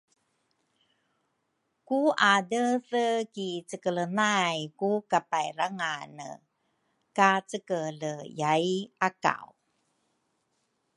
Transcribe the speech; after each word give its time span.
Ku 1.87 1.99
adeethe 2.33 3.05
ki 3.33 3.47
cekele 3.69 4.05
nay 4.17 4.57
ku 4.79 4.89
kapairangane 5.11 6.29
ka 7.17 7.29
cekele 7.49 8.13
yai 8.39 8.67
Akaw 9.07 9.47